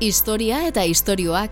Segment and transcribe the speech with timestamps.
[0.00, 1.50] Historia eta istorioak.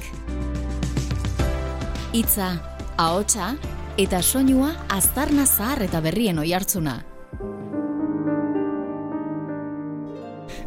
[2.15, 2.53] Hitza,
[2.95, 3.57] ahotsa
[3.99, 7.01] eta soinua aztarna zahar eta berrien oihartzuna.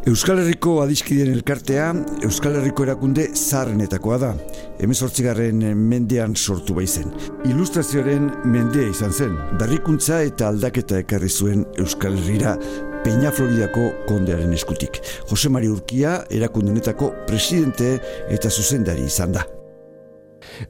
[0.10, 1.88] Euskal Herriko adiskideen elkartea
[2.28, 4.34] Euskal Herriko erakunde zaharrenetakoa da.
[4.84, 7.16] Hemezortzigarren mendean sortu baizen.
[7.48, 9.40] Ilustrazioaren mendea izan zen.
[9.60, 12.58] Berrikuntza eta aldaketa ekarri zuen Euskal Herrira
[13.10, 14.99] Peña Floridako kondearen eskutik.
[15.31, 17.95] Jose Mari Urkia erakundunetako presidente
[18.30, 19.50] eta zuzendari izan da.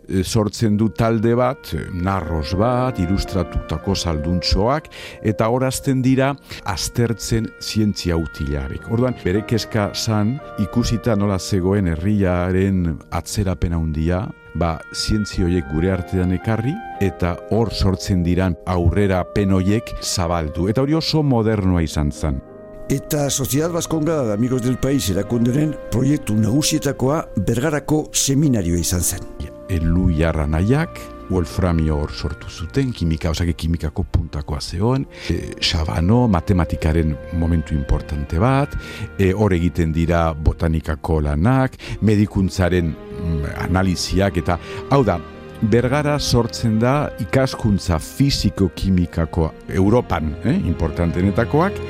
[0.07, 4.89] E, sortzen du talde bat, narros bat, ilustratutako salduntxoak,
[5.23, 6.33] eta horazten dira
[6.69, 8.89] aztertzen zientzia utilarek.
[8.91, 14.25] Orduan, bere keska san ikusita nola zegoen herriaren atzerapen handia,
[14.59, 20.67] ba, zientzioiek gure artean ekarri, eta hor sortzen diran aurrera penoiek zabaldu.
[20.69, 22.41] Eta hori oso modernoa izan zen.
[22.89, 29.58] Eta Sociedad Baskonga de Amigos del País erakunderen proiektu nagusietakoa bergarako seminarioa izan zen.
[29.69, 30.97] Elu jarra nahiak,
[31.29, 38.73] wolframio hor sortu zuten, kimika, osake kimikako puntakoa zeon, e, xabano, matematikaren momentu importante bat,
[39.17, 44.57] e, hor egiten dira botanikako lanak, medikuntzaren mm, analiziak, eta
[44.89, 45.19] hau da,
[45.59, 51.81] Bergara sortzen da ikaskuntza fiziko-kimikako Europan, eh, importantenetakoak,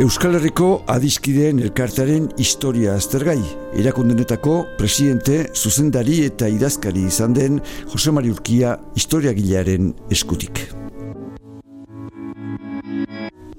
[0.00, 3.42] Euskal Herriko adiskideen elkartaren historia aztergai.
[3.76, 7.58] Erakundenetako presidente, zuzendari eta idazkari izan den
[7.92, 10.62] Jose Mari Urkia historiagilearen eskutik.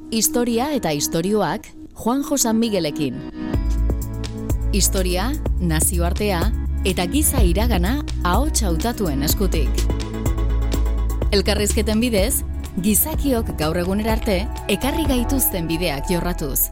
[0.10, 1.70] Historia eta istorioak
[2.02, 3.20] Juan Josan Miguelekin.
[4.74, 5.28] Historia,
[5.62, 6.42] nazioartea
[6.84, 9.86] eta giza iragana ahots hautatuen eskutik.
[11.30, 12.42] Elkarrizketen bidez,
[12.82, 14.40] gizakiok gaur egunera arte
[14.72, 16.72] ekarri gaituzten bideak jorratuz.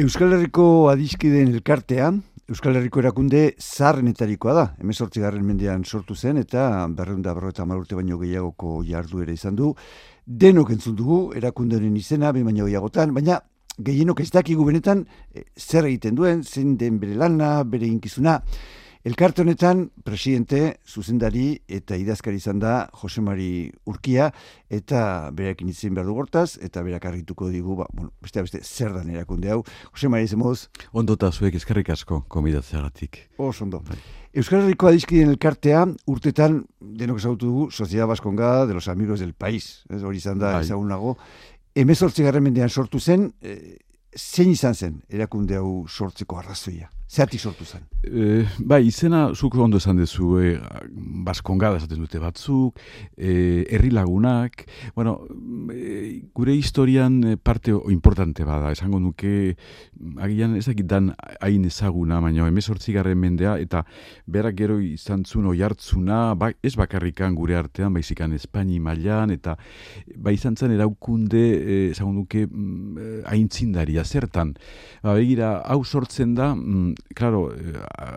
[0.00, 2.10] Euskal Herriko adiskideen elkartea,
[2.50, 4.64] Euskal Herriko erakunde zarrenetarikoa da.
[4.82, 9.72] Hemezortzi garren mendean sortu zen eta berreunda berroeta marurte baino gehiagoko jardu ere izan du.
[10.26, 13.40] Denok entzun dugu erakunderen izena, behin baino gehiagotan, baina
[13.78, 18.40] gehienok ez dakigu benetan eh, zer egiten duen, zein den bere lana, bere inkizuna.
[19.02, 24.26] Elkarte honetan, presidente, zuzendari eta idazkari izan da Jose Mari Urkia,
[24.68, 29.00] eta berak initzen behar dugortaz, eta berak argituko digu, ba, bueno, beste beste zer da
[29.00, 29.62] erakunde hau.
[29.94, 30.68] Jose Mari, izan moz?
[30.92, 33.22] Ondo eta zuek eskerrik asko, komidatzeagatik.
[33.38, 33.80] Os, ondo.
[33.88, 33.96] Bai.
[34.36, 39.86] Euskal Herriko adizkideen elkartea, urtetan, denok esautu dugu, Sociedad Baskonga de los Amigos del País,
[39.88, 40.64] ez, hori izan da, bai.
[40.68, 41.16] ezagunago.
[41.74, 43.78] Hemezortzi garren mendean sortu zen, e,
[44.12, 46.92] zein izan zen erakunde hau sortzeko arrazoia?
[47.10, 47.82] Zerati sortu zen?
[48.06, 50.52] E, bai, izena zuk ondo esan dezu, e,
[51.26, 52.78] baskongada esaten dute batzuk,
[53.18, 54.62] e, lagunak,
[54.94, 55.16] bueno,
[55.74, 59.56] e, gure historian parte importante bada, esango nuke,
[60.22, 61.10] agian ezakit dan
[61.40, 63.82] hain ezaguna, baina emezortzi garren mendea, eta
[64.26, 69.56] berak gero izan zuen oi hartzuna, ba, ez bakarrikan gure artean, baizikan Espaini mailan eta
[70.14, 71.42] bai izan zen eraukunde,
[71.90, 74.54] esango nuke, mm, haintzindaria, zertan,
[75.02, 77.72] ba, begira, hau sortzen da, mm, claro, eh,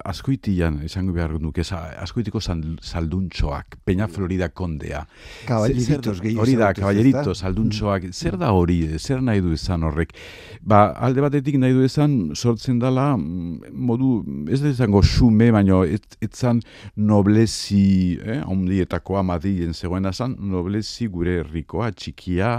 [0.06, 5.06] askoitian, esango behar nuke, askoitiko salduntxoak, Peña Florida kondea.
[5.48, 6.44] Kaballeritos gehiago.
[6.44, 8.14] Hori da, kaballeritos, salduntxoak, mm.
[8.14, 10.14] zer da hori, zer nahi du izan horrek?
[10.62, 14.14] Ba, alde batetik nahi du izan, sortzen dala, mm, modu,
[14.52, 16.62] ez da izango xume, baino, etzan
[16.96, 22.56] noblezi, eh, ondietakoa madien zegoen azan, noblezi gure herrikoa, txikia,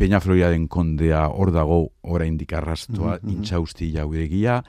[0.00, 3.32] Peña Florida den kondea hor dago, ora indikarrastoa, mm -hmm.
[3.34, 4.62] intxausti jaudegia,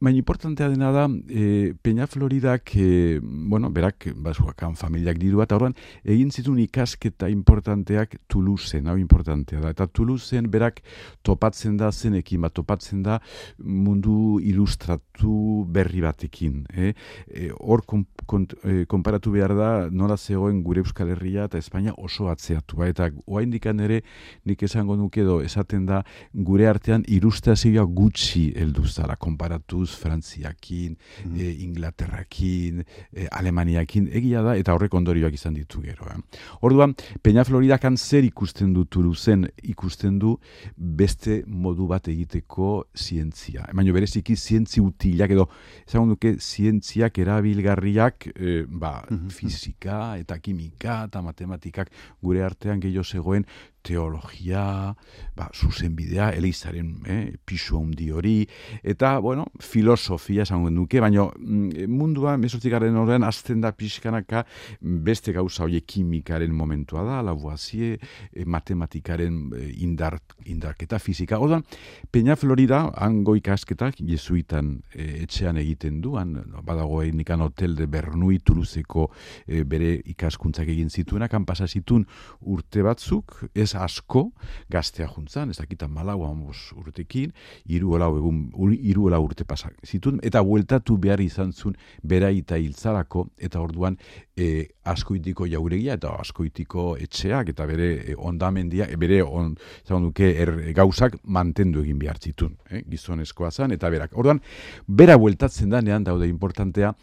[0.00, 5.74] Baina importantea dena da, e, Peña Floridak, e, bueno, berak, bazuakan familiak diru eta horren,
[6.08, 9.74] egin zituen ikasketa importanteak Toulouseen, hau importantea da.
[9.74, 10.80] Eta Toulouseen berak
[11.20, 13.18] topatzen da zenekin, bat topatzen da
[13.58, 16.64] mundu ilustratu berri batekin.
[16.72, 16.94] Eh?
[17.28, 22.80] E, hor e, konparatu behar da nola zegoen gure Euskal Herria eta Espainia oso atzeatu.
[22.80, 22.88] Ba?
[22.88, 24.00] Eta oa ere,
[24.46, 32.84] nik esango nuke edo esaten da gure artean ilustrazioa gutxi helduzara konparatuz Frantziakin, mm Inglaterrakin,
[33.12, 36.06] e, Alemaniakin, egia da, eta horrek ondorioak izan ditu gero.
[36.10, 36.40] Eh?
[36.66, 40.36] Orduan, Peña Floridakan zer ikusten du Tuluzen, ikusten du
[40.76, 43.66] beste modu bat egiteko zientzia.
[43.70, 45.48] Emaino bereziki zientzi utilak edo,
[45.86, 49.30] ezagun duke, zientziak erabilgarriak, e, ba, mm -hmm.
[49.30, 51.90] fizika eta kimika eta matematikak
[52.22, 53.46] gure artean gehiago zegoen
[53.82, 54.94] teologia,
[55.36, 58.36] ba, zuzenbidea, elizaren eh, pisu handi hori,
[58.82, 64.44] eta, bueno, filosofia esango duke, baina mm, mundua, mesortzikaren horrean, azten da pixkanaka
[64.80, 67.96] beste gauza hori kimikaren momentua da, labuazie,
[68.32, 71.40] eh, matematikaren eh, indar, indarketa fizika.
[71.40, 71.64] Odan,
[72.10, 76.36] Peña Florida, hango ikasketak, jesuitan eh, etxean egiten du, han,
[76.66, 79.08] badago nikan hotel de Bernui Tuluzeko
[79.46, 82.04] bere ikaskuntzak egin zituenak, han pasa zitun
[82.40, 84.30] urte batzuk, ez asko,
[84.70, 87.32] gaztea juntzan, ez dakitan malau amos urtekin,
[87.66, 88.50] iru egun,
[88.80, 93.96] iru urte pasak zitun, eta bueltatu behar izan zun, bera eta hiltzarako, eta orduan
[94.36, 99.54] e, askoitiko jauregia, eta askoitiko etxeak, eta bere e, ondamendia, e, bere on,
[99.88, 104.16] duke, er, gauzak mantendu egin behar zitun, eh, gizonezkoa zan, eta berak.
[104.16, 104.40] Orduan,
[104.86, 106.94] bera bueltatzen da, nean daude importantea,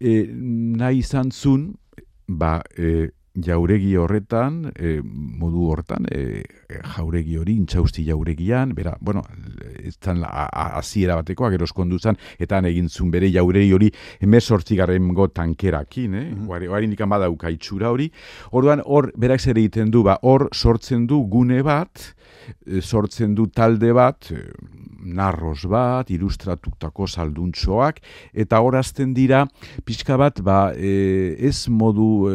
[0.00, 1.72] e, nahi izan zun,
[2.26, 3.10] ba, e,
[3.42, 6.42] jauregi horretan, e, modu hortan, e,
[6.96, 9.22] jauregi hori, intxausti jauregian, bera, bueno,
[9.82, 13.90] ez zan aziera batekoa, gero eskonduzan, eta egin zun bere jauregi hori,
[14.20, 16.30] emezortzigarren go tankerakin, eh?
[16.34, 16.84] Mm -hmm.
[16.86, 18.10] Indikan badauka itxura hori.
[18.52, 22.14] Orduan, hor, berak zer egiten du, ba, hor sortzen du gune bat,
[22.80, 24.30] sortzen du talde bat,
[25.14, 28.00] narros bat, ilustratutako salduntxoak,
[28.34, 29.44] eta horazten dira,
[29.86, 32.34] pixka bat, ba, e, ez modu e,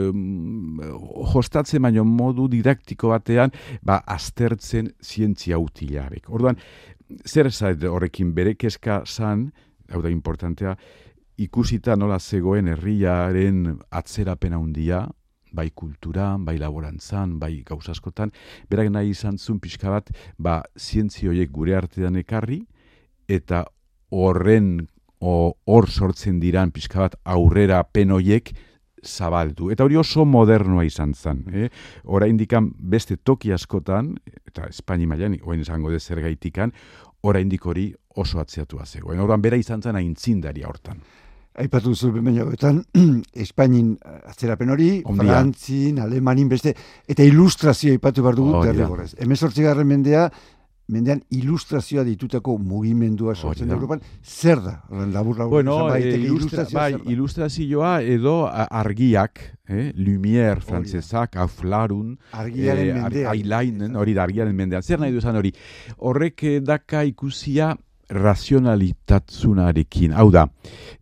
[1.33, 3.53] jostatzen, baino modu didaktiko batean,
[3.83, 6.29] ba, aztertzen zientzia utilarek.
[6.31, 6.59] Orduan,
[7.25, 9.49] zer zait horrekin bere kezka zan,
[9.91, 10.75] hau da importantea,
[11.41, 15.05] ikusita nola zegoen herriaren atzerapen handia,
[15.51, 18.31] bai kulturan, bai laborantzan, bai gauzaskotan,
[18.69, 22.63] berak nahi izan zuen pixka bat, ba, zientzioiek gure artean ekarri,
[23.27, 23.65] eta
[24.11, 24.87] horren
[25.21, 28.51] hor sortzen diran pixka bat aurrera penoiek
[29.05, 29.69] zabaldu.
[29.73, 31.43] Eta hori oso modernoa izan zen.
[31.53, 31.69] Eh?
[32.03, 34.15] Hora indikan beste toki askotan,
[34.47, 36.73] eta Espaini mailan, oen izango de zer gaitikan,
[37.21, 39.19] ora hori oso atzeatu zegoen.
[39.19, 41.01] Horan bera izan zen aintzindaria hortan.
[41.59, 42.79] Aipatu zu bemenagoetan,
[43.43, 43.97] Espainin
[44.29, 46.71] atzerapen hori, Frantzin, Alemanin beste,
[47.07, 49.11] eta ilustrazioa aipatu behar dugu, oh, derrigorez.
[49.19, 50.29] Hemezortzi mendea,
[50.91, 54.77] mendean ilustrazioa ditutako mugimendua sortzen da Europan, zer da?
[54.89, 59.91] Labur, labur, bueno, e, ilustrazioa, bai, ilustrazioa edo argiak, eh?
[59.95, 63.31] Lumière frantzesak, aflarun, argiaren eh, mendean.
[63.35, 64.83] Ailainen, hori da, argiaren mendean.
[64.83, 65.51] Zer nahi duzan hori?
[65.99, 67.73] Horrek daka ikusia
[68.11, 70.13] razionalitatzunarekin.
[70.13, 70.47] Hau da,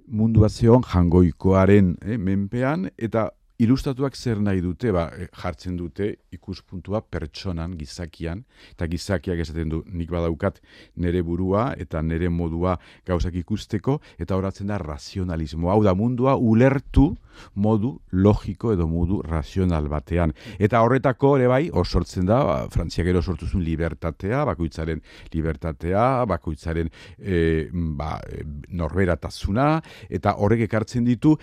[0.07, 3.29] mundua zeon jangoikoaren eh, menpean, eta
[3.59, 9.81] ilustratuak zer nahi dute, ba, eh, jartzen dute ikuspuntua pertsonan, gizakian, eta gizakiak esaten du
[9.85, 10.61] nik badaukat
[10.95, 15.69] nere burua eta nere modua gauzak ikusteko, eta horatzen da razionalismo.
[15.71, 17.11] Hau da mundua ulertu
[17.55, 20.33] modu logiko edo modu razional batean.
[20.57, 25.01] Eta horretako ere bai, sortzen da, ba, frantziak ero sortuzun libertatea, bakoitzaren
[25.33, 31.35] libertatea, bakoitzaren e, ba, eh, norberatasuna, eta horrek ekartzen ditu,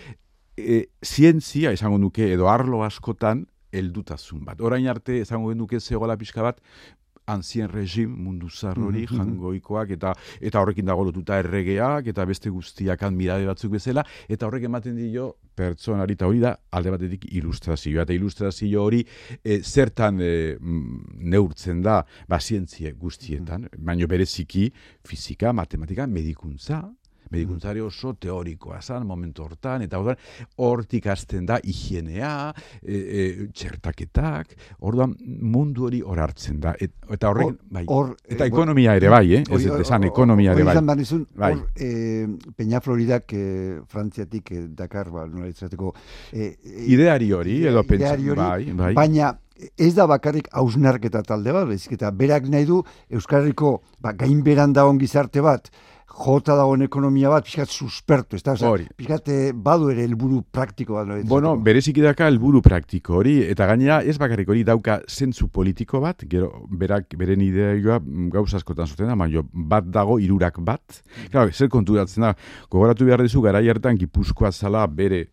[0.57, 4.61] e, zientzia, esango nuke, edo arlo askotan, heldutasun bat.
[4.65, 6.63] Orain arte, esango nuke zegoela pixka bat,
[7.27, 9.19] anzien regim mundu zarrori, mm -hmm.
[9.19, 14.65] jangoikoak, eta eta horrekin dago lotuta erregeak, eta beste guztiak admirade batzuk bezala, eta horrek
[14.65, 19.05] ematen dio pertsonari, eta hori da, alde batetik ilustrazioa, eta ilustrazio hori
[19.43, 20.57] e, zertan e,
[21.19, 23.85] neurtzen da, ba, zientzie guztietan, mm -hmm.
[23.85, 24.73] baino bereziki,
[25.05, 26.85] fizika, matematika, medikuntza,
[27.31, 30.01] medikuntzari oso teorikoa zan, momentu hortan, eta
[30.63, 32.33] hortik hasten da higienea,
[32.83, 36.75] e, e, txertaketak, orduan mundu hori hor hartzen da.
[36.79, 39.43] eta horrek, bai, or, eta ekonomia ere bai, eh?
[39.43, 40.77] ez esan ekonomia ere bai.
[40.77, 41.55] Hor, bai.
[41.75, 42.27] e,
[42.57, 45.95] Peña Floridak e, frantziatik e, Dakar, ba, nola izateko...
[46.33, 48.95] E, e, ideari hori, edo pentsa, bai, bai.
[48.97, 49.35] Baina,
[49.77, 55.41] ez da bakarrik hausnarketa talde bat, eta berak nahi du Euskarriko ba, gainberan da gizarte
[55.41, 55.71] bat,
[56.17, 58.55] jota dagoen ekonomia bat, pixkat suspertu, ez da?
[58.97, 61.13] Pixkat eh, badu ere helburu praktiko bat.
[61.29, 66.25] Bueno, berezik daka helburu praktiko hori, eta gainera ez bakarrik hori dauka zentzu politiko bat,
[66.31, 68.01] gero berak beren ideaioa
[68.33, 71.03] gauz askotan zuten da, baina bat dago irurak bat.
[71.31, 72.35] Claro, zer konturatzen da,
[72.73, 75.27] gogoratu behar dizu gara hartan gipuzkoa zala bere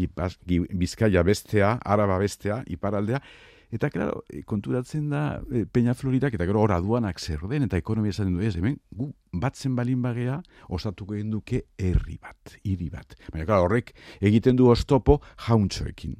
[0.00, 3.20] bizkaia bestea, araba bestea, iparaldea,
[3.70, 7.78] Eta, klaro, e, konturatzen da e, Peña Floridak, eta gero hor aduanak zer den, eta
[7.78, 12.90] ekonomia esaten du ez, hemen, gu batzen balin bagea, osatuko egin duke herri bat, hiri
[12.90, 13.14] bat.
[13.30, 16.16] Baina, klaro, horrek egiten du ostopo jauntxoekin.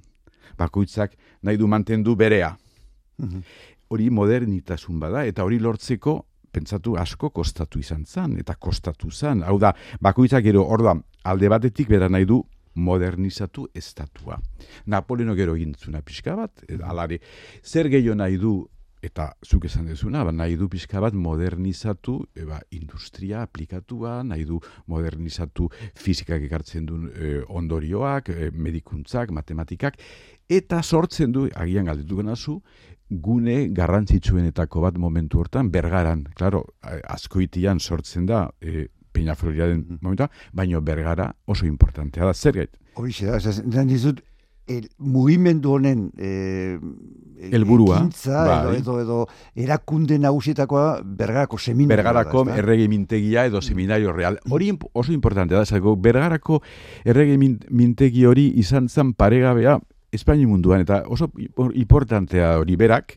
[0.59, 2.55] Bakoitzak nahi du mantendu berea.
[3.19, 3.43] Mhm.
[3.91, 9.43] Hori modernitasun bada, eta hori lortzeko, pentsatu asko kostatu izan zan, eta kostatu zan.
[9.43, 14.39] Hau da, bakoitzak gero, orduan, alde batetik bera nahi du modernizatu estatua.
[14.87, 17.21] Napoleono gero gintzuna pixka bat, alare,
[17.65, 18.55] zer gehiago nahi du
[19.03, 24.61] eta zuk esan dezuna, ba, nahi du pixka bat modernizatu eba, industria aplikatua, nahi du
[24.93, 29.97] modernizatu fizikak ekartzen duen e, ondorioak, e, medikuntzak, matematikak,
[30.51, 32.61] eta sortzen du, agian galdetu nazu,
[33.11, 38.87] gune garrantzitsuenetako bat momentu hortan, bergaran, klaro, askoitian sortzen da, e,
[39.21, 40.29] Peña Floridaren mm -hmm.
[40.53, 42.71] baino bergara oso importantea da, zer gait?
[42.95, 44.21] Horixe da, ez dizut,
[44.71, 46.79] el mugimendu honen eh
[47.41, 48.77] helburua bai.
[48.77, 55.55] edo, edo erakunde nagusietakoa bergarako seminario bergarako errege mintegia edo seminario real hori oso importante
[55.55, 56.61] da zago bergarako
[57.05, 59.79] errege mintegi hori izan zen paregabea
[60.13, 61.31] Espaini munduan eta oso
[61.75, 63.17] importantea hori berak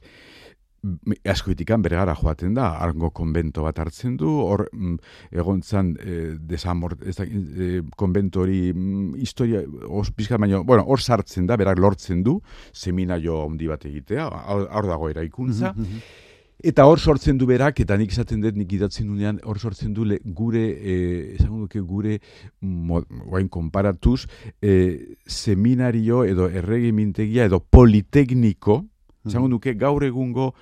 [1.30, 4.98] askoitikan bergara joaten da, argo konbento bat hartzen du, hor mm,
[5.40, 6.18] egon zan e,
[6.50, 11.58] desamor, ez da, e, konbento hori mm, historia, os, pizkat, baino, bueno, hor sartzen da,
[11.60, 12.40] berak lortzen du,
[12.74, 16.30] seminaio handi bat egitea, hor dago eraikuntza, mm -hmm.
[16.64, 20.06] Eta hor sortzen du berak, eta nik izaten dut, nik idatzen dunean, hor sortzen du
[20.08, 20.94] le, gure, e,
[21.36, 22.20] esan duke gure,
[22.62, 24.30] guain konparatuz,
[24.62, 28.86] e, seminario edo erregimintegia edo politekniko,
[29.26, 30.54] esan duke gaur egungo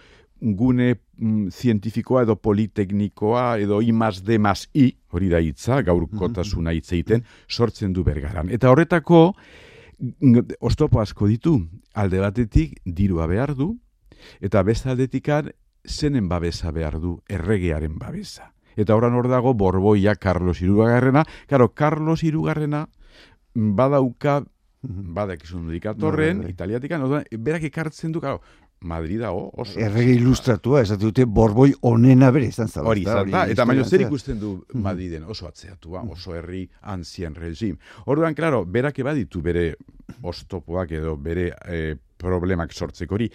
[0.41, 6.73] gune mm, zientifikoa edo politeknikoa edo I más D más I, hori da hitza, gaurkotasuna
[6.73, 8.49] hitz egiten, sortzen du bergaran.
[8.49, 9.35] Eta horretako,
[9.99, 11.59] mm, oztopo asko ditu,
[11.93, 13.75] alde batetik dirua behar du,
[14.41, 15.51] eta beste aldetikan
[15.85, 18.53] zenen babesa behar du, erregearen babesa.
[18.75, 22.87] Eta horan hor dago borboia Carlos Irugarrena, karo, Carlos Irugarrena
[23.53, 24.43] badauka,
[24.81, 27.03] badak izun dikatorren, no, italiatikan,
[27.37, 28.41] berak ekartzen du, karo,
[28.81, 29.77] Madrid dago oso.
[29.79, 32.89] Errege ilustratua, esate dute borboi onena bere izan zala.
[32.89, 37.77] Hori izan da, eta baino zer ikusten du Madriden oso atzeatua, oso herri anzien regim.
[38.09, 39.67] Orduan, klaro, berak ebaditu bere
[40.25, 43.29] ostopoak edo bere eh, problemak sortzeko hori.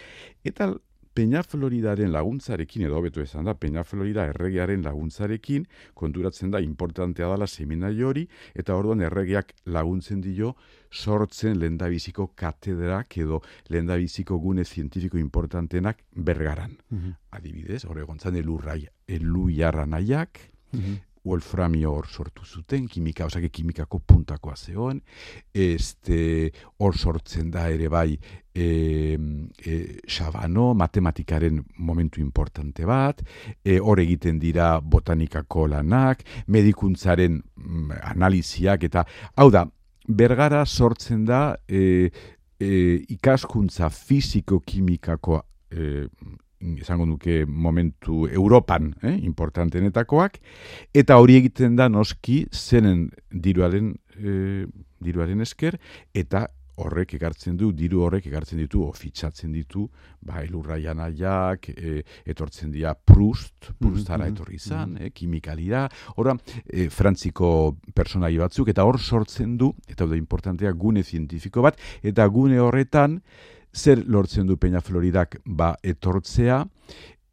[0.45, 0.73] Eta
[1.17, 5.63] Peña Floridaren laguntzarekin, edo betu esan da, Peña Florida erregearen laguntzarekin,
[5.97, 10.53] konturatzen da, importantea dala seminario hori, eta orduan erregeak laguntzen dio,
[10.93, 13.41] sortzen lendabiziko katedrak edo
[13.73, 16.77] lendabiziko gune zientifiko importantenak bergaran.
[16.91, 23.51] Mm Adibidez, hori gontzan elurrai, elu jarra nahiak, mhm wolframio hor sortu zuten, kimika, osake
[23.51, 25.01] kimikako puntakoa zegoen,
[25.53, 28.15] este, hor sortzen da ere bai
[28.55, 28.67] e,
[29.59, 33.25] e, xabano, matematikaren momentu importante bat,
[33.65, 39.05] e, hor egiten dira botanikako lanak, medikuntzaren mm, analiziak, eta
[39.37, 39.67] hau da,
[40.07, 42.11] bergara sortzen da e,
[42.61, 42.71] e,
[43.17, 46.07] ikaskuntza fiziko-kimikako e,
[46.61, 50.39] izango nuke momentu Europan, eh, importantenetakoak,
[50.95, 54.67] eta hori egiten da noski zenen diruaren, eh,
[55.01, 55.79] diruaren esker,
[56.15, 56.47] eta
[56.77, 59.87] horrek ekartzen du, diru horrek ekartzen ditu, ofitzatzen ditu,
[60.27, 65.07] ba, elurraian aiak, e, etortzen dira Prust, Prustara mm etorri izan, mm -hmm.
[65.07, 66.37] e, kimikalira, horra,
[66.67, 72.27] e, frantziko personai batzuk, eta hor sortzen du, eta da importantea, gune zientifiko bat, eta
[72.27, 73.23] gune horretan,
[73.77, 76.65] zer lortzen du Peña Floridak ba etortzea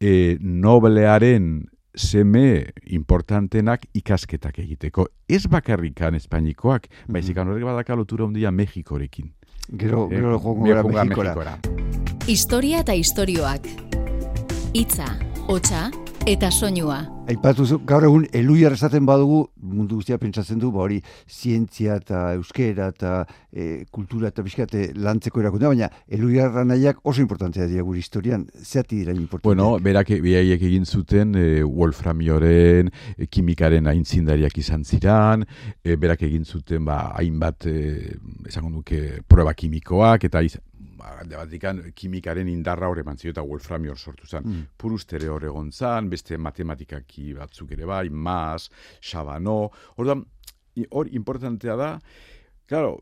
[0.00, 5.06] e, noblearen seme importantenak ikasketak egiteko.
[5.28, 7.12] Ez bakarrikan espainikoak, mm -hmm.
[7.12, 9.32] baizik anorrek badaka lotura ondia Mexikorekin.
[9.78, 11.58] Gero, eh, gero jogo Mexikora.
[12.26, 13.68] Historia eta istorioak.
[14.74, 15.06] Itza,
[15.46, 17.02] hotxa eta soinua.
[17.28, 22.86] Aipatu gaur egun eluiar esaten badugu mundu guztia pentsatzen du, ba hori zientzia eta euskera
[22.94, 23.10] eta
[23.52, 29.02] e, kultura eta bizkate lantzeko erakundea, baina eluiar nahiak oso importantea dira gure historian, zeati
[29.02, 29.50] dira importantea?
[29.50, 32.88] Bueno, berak behaiek egin zuten e, Wolframioren,
[33.18, 35.44] e, kimikaren aintzindariak izan ziran,
[35.84, 38.16] e, berak egin zuten ba, hainbat, e,
[38.48, 40.64] esango duke, proba kimikoak, eta izan,
[41.04, 44.44] alde batikan kimikaren indarra hor eman eta Wolframio hor sortu zen.
[44.44, 44.66] Mm.
[44.76, 48.70] Purustere hor egon zen, beste matematikaki batzuk ere bai, Mas,
[49.00, 50.24] Xabano, hor
[50.90, 51.98] hor importantea da,
[52.64, 52.94] Claro,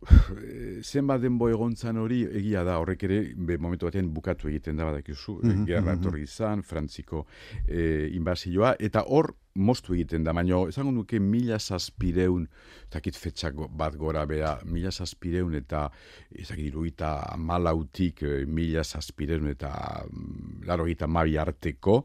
[0.82, 5.36] zenbat denbo egontzan hori egia da, horrek ere, be, momentu batean bukatu egiten da badakizu,
[5.38, 7.26] mm -hmm, gerra etorri izan, frantziko
[7.68, 12.46] e, inbazioa, eta hor moztu egiten da, baina esango nuke mila zazpireun,
[12.92, 15.86] takit fetxak bat gora bera, mila zazpireun eta
[16.32, 19.72] ezakit iruita malautik e, mila zazpireun eta
[20.08, 22.02] mm, laro gita mabi arteko,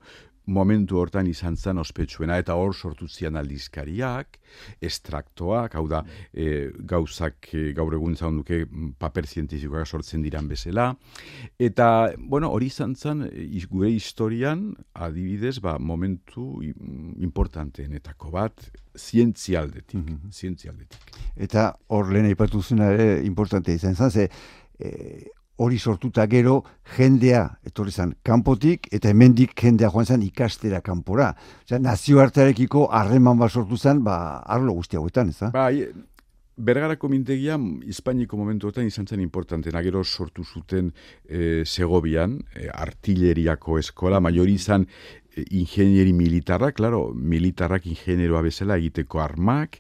[0.48, 4.40] momentu hortan izan zen ospetsuena eta hor sortu zian aldizkariak,
[4.82, 6.02] estraktoak, hau da,
[6.34, 8.64] e, gauzak e, gaur egun zaun duke
[9.00, 10.90] paper zientifikoak sortzen diran bezala.
[11.60, 13.26] Eta, bueno, hori izan zen,
[13.70, 20.32] gure historian, adibidez, ba, momentu importanteenetako bat, zientzialdetik, mm -hmm.
[20.34, 21.18] zientzialdetik.
[21.36, 24.30] Eta hor lehen aipatu ere importante izan zen, ze,
[24.80, 25.28] e,
[25.58, 26.64] hori sortuta gero
[26.96, 31.32] jendea, etorri zen, kanpotik, eta hemendik jendea joan zen ikastera kanpora.
[31.66, 35.52] Osea, nazioartearekiko harreman bat sortu zen, ba, arlo guzti hauetan, ez da?
[35.56, 35.72] Ba,
[36.58, 37.54] Bergarako mintegia,
[37.86, 40.90] Hispaniko momentuetan izan zen importante, nagero sortu zuten
[41.30, 49.22] e, Segobian, e, artilleriako eskola, maiori izan e, ingenieri militarrak, claro, militarrak ingenieroa bezala egiteko
[49.22, 49.78] armak,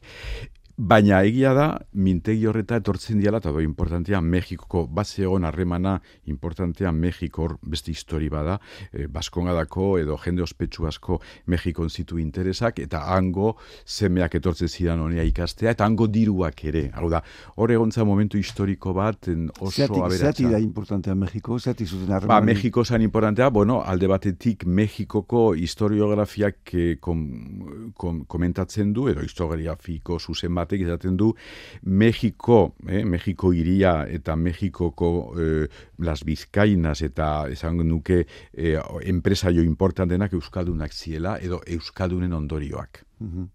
[0.78, 1.64] Baina egia da,
[1.98, 5.96] mintegi horreta etortzen diala, eta do importantea, Mexikoko, bat zegoen harremana
[6.30, 8.60] importantea, Mexiko beste histori bada,
[8.94, 11.18] e, Baskongadako edo jende ospetsu asko
[11.50, 13.56] Mexikon zitu interesak, eta hango
[13.88, 16.92] zemeak etortzen zidan honea ikastea, eta hango diruak ere.
[16.94, 17.24] Hau da,
[17.56, 20.30] hor egontza momentu historiko bat, oso zati, aberatza.
[20.30, 22.38] Zati da importantea Mexiko, zati zuten harremana?
[22.38, 27.26] Ba, Mexiko zan importantea, bueno, alde batetik Mexikoko historiografiak eh, kom,
[27.98, 31.34] kom, komentatzen du, edo historiografiko zuzen bat batek izaten du
[31.84, 35.68] Mexiko, eh, Mexiko iria eta Mexikoko eh,
[36.00, 43.06] las bizkainas eta esan nuke eh, enpresaio importantenak euskaldunak ziela edo euskaldunen ondorioak.
[43.20, 43.48] Mhm.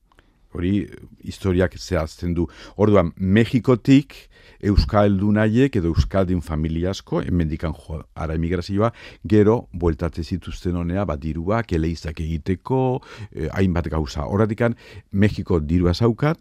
[0.53, 0.87] Hori
[1.25, 2.47] historiak zehazten du.
[2.77, 4.29] Orduan, Mexikotik
[4.63, 8.93] Euskaldunaiek edo Euskaldun familiasko, hemendikan jo, ara emigrazioa,
[9.29, 13.01] gero, bueltatze zituzten honea, bat diruak, eleizak egiteko,
[13.33, 14.29] eh, hainbat gauza.
[14.31, 14.77] Horatikan,
[15.11, 16.39] Mexiko dirua zaukat,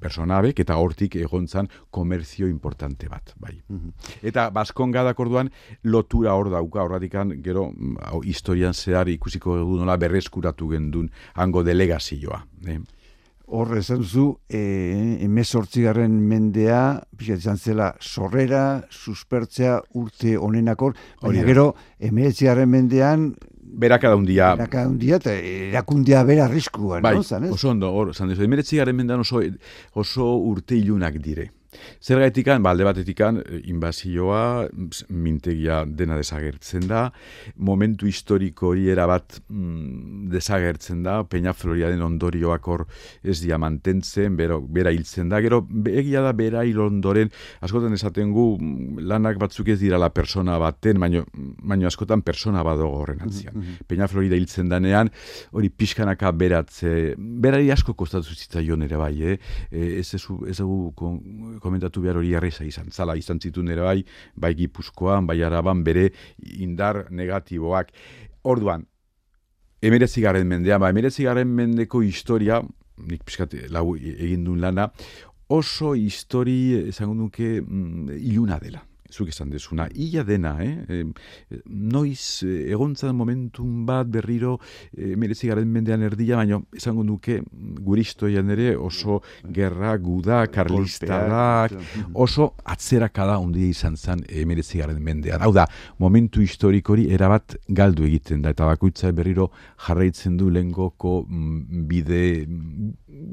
[0.00, 3.58] personabek eta hortik egontzan komerzio importante bat, bai.
[3.68, 5.50] Mm Eta baskongadak orduan
[5.82, 11.62] lotura hor dauka horratikan gero mm, hau, historian zehar ikusiko dugu nola berreskuratu gendun hango
[11.64, 12.44] delegazioa.
[12.66, 12.78] Eh?
[13.48, 14.60] Hor esan zu, e,
[15.24, 23.30] emezortzigarren mendea, pixat izan zela, sorrera, suspertzea, urte onenakor, baina gero, emezortzigarren mendean,
[23.68, 24.54] Beraka daundia.
[24.56, 27.22] Beraka daundia, eta erakundia bera arriskuan, bai, no?
[27.22, 29.42] Zan, oso ondo, hor, zan dezu, emeretzi garen mendan oso,
[29.92, 31.50] oso urte ilunak dire.
[32.00, 34.68] Zer gaitikan, ba, batetikan, eh, inbazioa,
[35.08, 37.08] mintegia dena desagertzen da,
[37.56, 42.86] momentu historiko hori erabat mm, desagertzen da, Peña Floria ondorioak hor
[43.22, 48.32] ez dia mantentzen, bero, bera hiltzen da, gero egia da bera hil ondoren, askotan esaten
[48.32, 53.20] gu, mm, lanak batzuk ez dira la persona baten, baino, baino askotan persona badago horren
[53.22, 53.54] antzian.
[53.54, 53.86] Mm -hmm.
[53.88, 55.10] Peña Florida hiltzen danean,
[55.52, 59.38] hori pixkanaka beratze, berari asko kostatu zitzaion ere bai, eh?
[59.70, 60.60] E, ez ez, ez,
[61.62, 62.90] komentatu behar hori arreza izan.
[62.90, 64.02] Zala izan zitun ere bai,
[64.34, 66.10] bai gipuzkoan, bai araban bere
[66.58, 67.92] indar negatiboak.
[68.48, 68.86] Orduan,
[69.82, 72.62] emeretzi garen mendea, ba, emeretzi garen mendeko historia,
[72.98, 74.90] nik piskat lau egin duen lana,
[75.48, 81.02] oso histori, esango nuke, mm, iluna dela zuk esan desuna, ia dena, eh?
[81.66, 84.58] noiz eh, egontzan momentun bat berriro
[84.92, 87.38] e, merezi garen mendean erdia, baina esango nuke
[87.84, 89.20] guristoian ere oso
[89.54, 91.74] gerra, guda, karlistarak,
[92.14, 95.42] oso atzerakada ondia izan zen e, merezi garen mendean.
[95.44, 95.66] Hau da,
[95.98, 99.50] momentu historikori erabat galdu egiten da, eta bakoitza berriro
[99.86, 102.22] jarraitzen du lengoko mm, bide,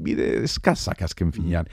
[0.06, 1.68] bide eskazak azken finean.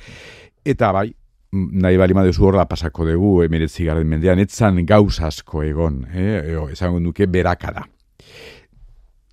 [0.63, 1.09] Eta bai,
[1.53, 6.57] nahi bali madezu horra pasako dugu emiretzi garen mendean, etzan gauz asko egon, eh?
[6.73, 7.85] Esango duke berakada.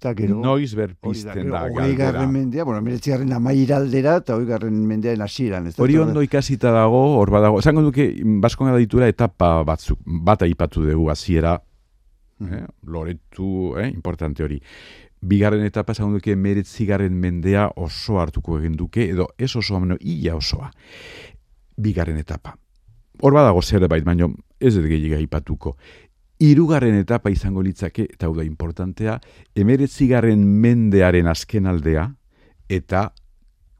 [0.00, 1.85] Ta gero, Noiz berpizten da, galdera.
[1.85, 5.68] Hoi garren mendea, bueno, emiretzi garren amairaldera, eta hoi garren mendean asiran.
[5.76, 7.59] Hori ondo ikasita dago, hor badago.
[7.61, 8.06] Esango duke,
[8.40, 11.59] baskonga ditura etapa batzuk, bat aipatu dugu hasiera
[12.40, 12.64] eh?
[12.88, 13.90] loretu, eh?
[13.92, 14.61] importante hori.
[15.20, 20.00] Bigarren etapa esango duke emiretzi garren mendea oso hartuko egin duke, edo ez oso ameno,
[20.00, 20.72] ia osoa
[21.83, 22.57] bigarren etapa.
[23.21, 25.77] Hor badago zerbait, baino ez dut gehiaga ipatuko.
[26.40, 29.19] Hirugarren etapa izango litzake, eta hau da importantea,
[29.55, 32.07] emeretzigarren mendearen azken aldea,
[32.71, 33.11] eta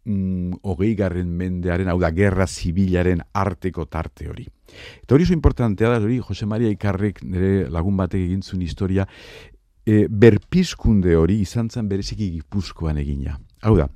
[0.05, 4.45] mm, hogei garren mendearen, hau da, gerra zibilaren arteko tarte hori.
[5.03, 9.07] Eta hori zo importantea da, hori, Jose Maria Ikarrek nire lagun batek egintzun historia,
[9.87, 13.39] e, berpizkunde hori izan zen bereziki gipuzkoan egina.
[13.65, 13.89] Hau da,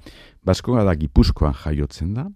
[0.44, 2.26] Baskoa da gipuzkoan jaiotzen da,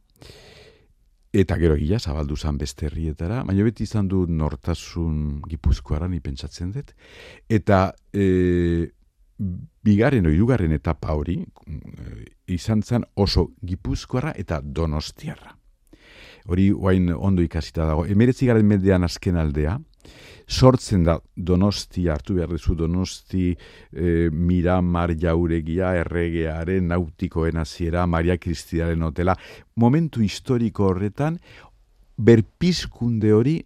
[1.32, 6.94] Eta gero gila, zabaldu zan beste herrietara, baina beti izan du nortasun gipuzkoaran ipentsatzen dut.
[7.48, 8.88] Eta e,
[9.84, 12.24] bigarren o irugarren etapa hori e,
[12.56, 15.57] izan zen oso gipuzkoara eta donostiarra.
[16.48, 18.06] Hori guain ondo ikasita dago.
[18.08, 19.76] Emeretzi garen mendean azken aldea,
[20.48, 29.02] sortzen da donosti hartu behar duzu donosti e, miramar jauregia erregearen nautikoen aziera Maria Kristiaren
[29.02, 29.36] hotela
[29.76, 31.38] momentu historiko horretan
[32.16, 33.58] berpizkunde hori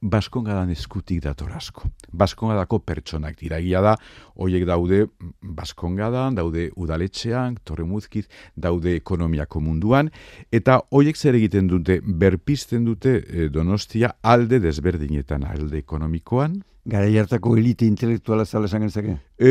[0.00, 1.88] Baskongadan eskutik dator asko.
[2.14, 3.58] Baskongadako pertsonak dira.
[3.58, 3.96] Gia da,
[4.38, 5.06] hoiek daude
[5.42, 10.12] Baskongadan, daude udaletxean, torremuzkiz, daude ekonomiako munduan,
[10.54, 17.56] eta hoiek zer egiten dute, berpisten dute eh, donostia alde desberdinetan, alde ekonomikoan, Gara hartako
[17.60, 19.18] elite intelektuala zala esan genezake?
[19.36, 19.50] E,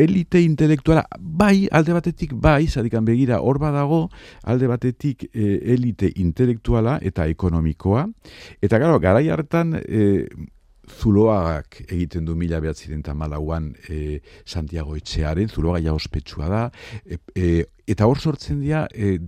[0.00, 4.06] elite intelektuala, bai, alde batetik, bai, zadikan begira, hor badago,
[4.48, 8.06] alde batetik e, elite intelektuala eta ekonomikoa.
[8.64, 10.24] Eta gara, gara hartan, e,
[10.88, 16.62] zuloagak egiten du mila behatziren malauan e, Santiago Etxearen, zuloaga ja ospetsua da,
[17.04, 19.18] e, e, eta hor sortzen dira, e,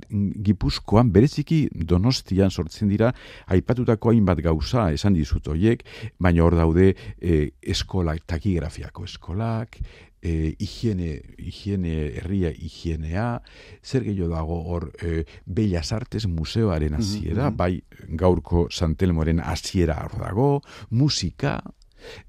[0.44, 3.12] Gipuzkoan, bereziki donostian sortzen dira,
[3.46, 5.84] aipatutako hainbat gauza, esan dizut horiek,
[6.18, 9.80] baina hor daude e, eskolak, takigrafiako eskolak,
[10.22, 13.42] e, higiene, higiene herria higienea,
[13.82, 20.50] zer gehiago dago hor e, Bellas Artes museoaren hasiera, bai gaurko Santelmoren hasiera hor dago,
[20.90, 21.58] musika,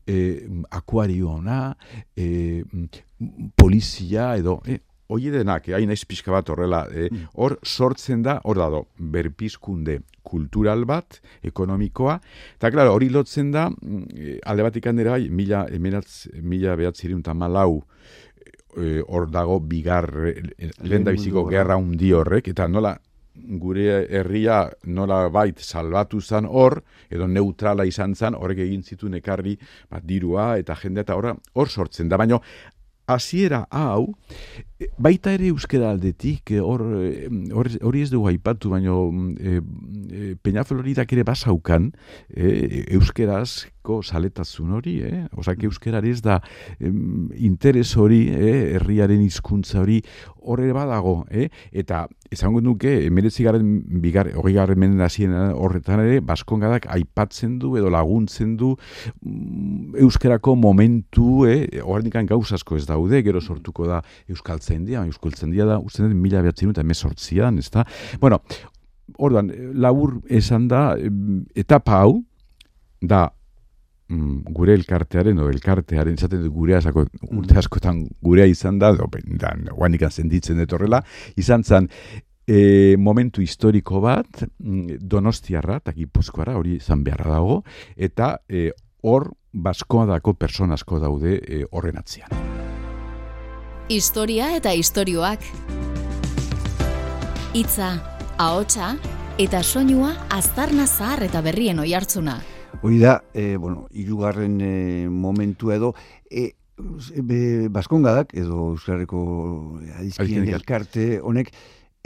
[0.08, 1.76] e, akuariona,
[2.16, 2.64] e,
[3.56, 4.80] polizia edo, e,
[5.12, 10.86] Oie denak, hain naiz pixka bat horrela, e, hor sortzen da, hor dado, berpizkunde kultural
[10.88, 12.16] bat, ekonomikoa,
[12.56, 17.84] eta klaro, hori lotzen da, mm, alde bat ikan bai, mila, emeratz, mila behatziriun malau,
[18.78, 22.96] e, hor dago, bigar, e, lehen da biziko gerra undi horrek, eta nola,
[23.36, 29.58] gure herria nola bait salbatu zan hor, edo neutrala izan zan, horrek egin zituen ekarri
[29.90, 32.18] bat, dirua eta jende eta hor sortzen da.
[32.18, 32.40] Baina
[33.08, 34.14] hasiera hau,
[34.98, 37.28] baita ere euskera aldetik, eh, hor, eh,
[37.82, 38.96] hori ez dugu aipatu, baina
[39.38, 39.60] e,
[40.10, 41.92] e, Peña Floridak ere basaukan,
[42.30, 45.26] e, euskerazko saletazun hori, eh?
[45.38, 46.40] Osak euskerari ez da
[46.80, 48.76] interes hori, eh?
[48.78, 50.02] herriaren hizkuntza hori,
[50.42, 51.50] horre badago, eh?
[51.72, 55.02] eta esango nuke, emeretzi garen, bigar, hori garen menen
[55.54, 58.76] horretan ere, baskongadak aipatzen du edo laguntzen du
[59.22, 61.82] mm, euskerako momentu, eh?
[61.84, 66.04] horren gauz asko ez daude, gero sortuko da euskaltzen euskaltzen dia, euskaltzen dia da, uste
[66.04, 67.86] den mila behatzen eta emezortzian, ez da?
[68.20, 68.42] Bueno,
[69.18, 70.96] orduan, labur esan da,
[71.56, 72.22] etapa hau,
[73.02, 73.32] da,
[74.10, 79.56] mm, gure elkartearen, o elkartearen, zaten gure asako, urte askotan gurea izan da, do, da,
[79.72, 81.04] guanikan zenditzen detorrela,
[81.36, 81.90] izan zan,
[82.48, 87.62] e, momentu historiko bat, mm, donostiarra, eta gipuzkoara, hori izan beharra dago,
[87.98, 88.72] eta e,
[89.04, 92.51] hor, baskoa dako personasko daude e, horren atzian
[93.92, 95.44] historia eta istorioak.
[97.54, 97.90] Itza,
[98.40, 98.96] ahotsa
[99.42, 102.40] eta soinua aztarna zahar eta berrien oihartzuna.
[102.82, 104.72] Hori da, e, bueno, irugarren e,
[105.12, 105.92] momentu edo,
[106.32, 106.54] e,
[107.20, 109.22] be, baskongadak, edo Euskarriko
[110.00, 111.52] adizkien elkarte honek,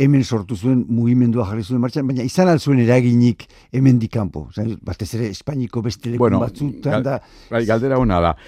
[0.01, 4.49] hemen sortu zuen mugimendua jarri zuen martxan, baina izan alzuen eraginik hemen dikampo.
[4.81, 7.19] Batez ere, Espainiko beste lekun bueno, batzutan da...
[7.51, 8.39] Bai, galdera hona da.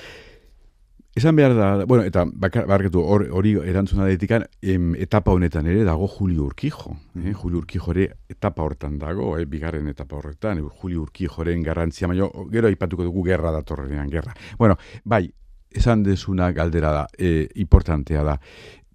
[1.18, 6.44] Esan behar da, bueno, eta barketu hori erantzuna detikan, em, etapa honetan ere dago Julio
[6.46, 6.92] Urkijo.
[7.24, 7.34] Eh?
[7.34, 9.48] Julio Urkijo ere etapa hortan dago, eh?
[9.50, 14.36] bigarren etapa horretan, Julio Urkijoren garrantzia, baina gero aipatuko dugu gerra datorrenean gerra.
[14.60, 15.24] Bueno, bai,
[15.72, 18.38] esan desuna galdera da, e, importantea da.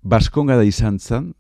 [0.03, 1.33] Baskonga da izan zan,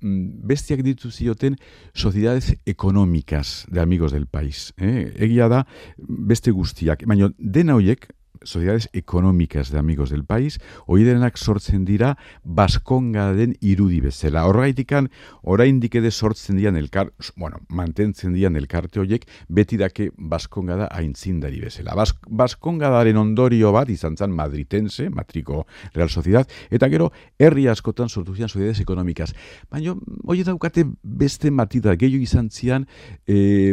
[0.00, 1.60] mm, bestiak ditu zioten
[1.92, 4.72] sociedades económicas de amigos del país.
[4.78, 5.12] Eh?
[5.28, 5.66] Egia da,
[5.98, 12.16] beste guztiak, baina dena hoiek, sociedades económicas de amigos del país, hoi denak sortzen dira
[12.44, 14.46] baskonga den irudi bezala.
[14.48, 15.10] Horregaitikan,
[15.42, 21.60] oraindik ere sortzen dian elkar, bueno, mantentzen dian elkarte horiek, beti dake baskonga da aintzindari
[21.64, 21.94] bezala.
[21.98, 28.08] Bas, baskonga daren ondorio bat, izan zan madritense, matriko Real Sociedad, eta gero, herri askotan
[28.08, 29.34] sortu zian sociedades económicas.
[29.70, 32.86] Baina, hoi daukate beste matida, gehiago izan zian,
[33.26, 33.72] eh,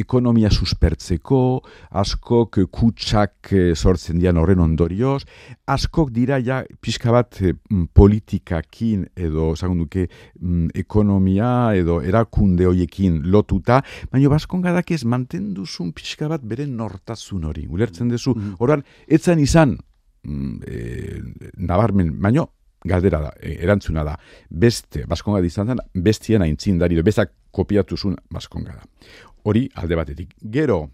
[0.00, 1.40] ekonomia suspertzeko,
[1.90, 5.22] askok kutsak eh, sortzen dian horren ondorioz,
[5.66, 7.54] askok dira ja pixka bat e,
[7.94, 10.08] politikakin edo duke
[10.40, 17.44] mm, ekonomia edo erakunde hoiekin lotuta, baina baskon gadak ez mantenduzun pixka bat beren nortazun
[17.44, 17.66] hori.
[17.68, 18.82] Ulertzen duzu, mm -hmm.
[19.08, 19.78] etzan izan,
[20.66, 21.20] e,
[21.56, 22.46] nabarmen, baina
[22.84, 24.16] galdera da, e, erantzuna da,
[24.50, 28.84] beste, baskonga izan zen, bestien aintzindari, bezak kopiatuzun baskonga da.
[29.44, 30.34] Hori alde batetik.
[30.52, 30.90] Gero,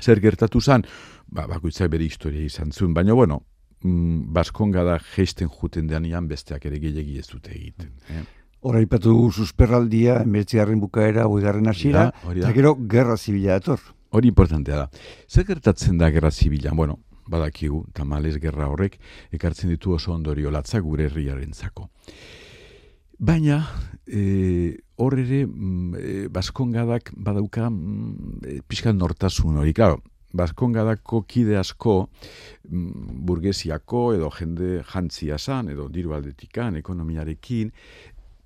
[0.00, 0.86] zer gertatu zen,
[1.32, 3.42] ba, bakoitzak bere historia izan zuen, baina bueno,
[3.82, 7.92] mm, baskonga da geisten juten deanian besteak ere gehiagi ez dute egiten.
[8.12, 8.24] Eh?
[8.62, 13.80] Hora ipatu susperraldia, emertzigarren bukaera, oigarren hasiera, eta gero gerra zibila dator.
[14.12, 15.06] Hori importantea da.
[15.26, 16.70] Zer gertatzen da gerra zibila?
[16.76, 17.00] Bueno,
[17.32, 19.00] badakigu, tamales gerra horrek,
[19.34, 21.88] ekartzen ditu oso ondorio latza gure herriaren zako.
[23.18, 23.64] Baina,
[24.06, 31.96] e, hor ere mm, e, baskongadak badauka mm, pixka nortasun hori, claro, baskongadako kide asko
[32.68, 37.72] mm, burgesiako edo jende jantzia san, edo diru aldetikan, ekonomiarekin,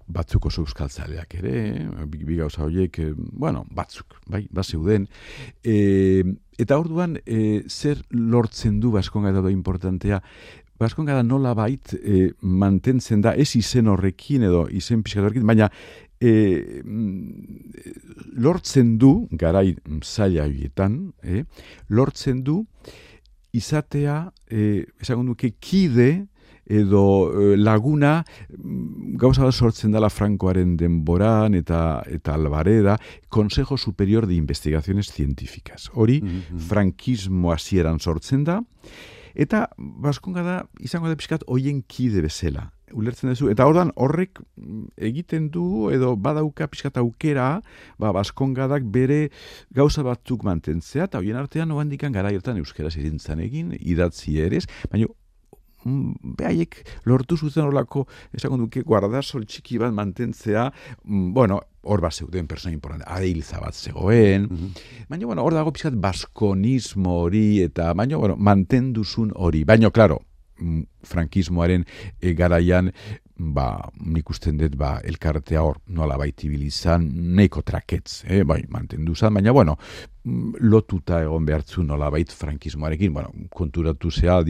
[0.06, 1.54] batzuk oso euskaltzaleak ere,
[2.06, 5.08] bi gauza horiek, bueno, batzuk, bai, bat zeuden.
[5.66, 6.22] E,
[6.62, 10.22] eta orduan, e, zer lortzen du baskongada da importantea,
[10.78, 15.70] baskongada nola bait e, mantentzen da, ez izen horrekin edo izen pixkat baina
[16.20, 16.82] e,
[18.36, 21.44] lortzen du, garai zaila horietan, e,
[21.88, 22.62] lortzen du,
[23.56, 26.26] izatea, e, esan duke, kide,
[26.66, 28.24] edo e, laguna
[29.14, 32.98] gauza da sortzen dela Frankoaren denboran eta eta Alvareda
[33.28, 35.90] Consejo Superior de Investigaciones Científicas.
[35.94, 36.58] Hori mm -hmm.
[36.58, 38.62] frankismo hasieran sortzen da
[39.34, 44.86] eta baskonga da izango da pizkat hoien kide bezala ulertzen duzu, eta ordan horrek mm,
[45.08, 47.60] egiten du, edo badauka pixkat aukera,
[47.98, 49.26] ba, baskongadak bere
[49.74, 54.60] gauza batzuk mantentzea, eta hoien artean noan dikan gara jertan euskera zirintzan egin, idatzi ere,
[54.92, 55.08] baina
[55.84, 56.78] mm, behaiek
[57.10, 60.68] lortu zuten horlako, esan duke, guardasol txiki bat mantentzea,
[61.04, 65.74] mm, bueno, hor bat zeuden persona importante, adeilza bat zegoen, mm baina, bueno, hor dago
[65.74, 70.22] pixkat baskonismo hori, eta, baina, bueno, mantenduzun hori, baina, klaro,
[71.06, 71.84] frankismoaren
[72.20, 72.92] e, garaian
[73.36, 73.66] ba,
[74.00, 77.04] nik usten dut, ba, elkartea hor, nola baiti bilizan,
[77.36, 78.42] neiko traketz, eh?
[78.48, 79.76] bai, mantendu zan, baina, bueno,
[80.26, 84.40] lotuta egon behartzu nola bait frankismoarekin, bueno, konturatu zea,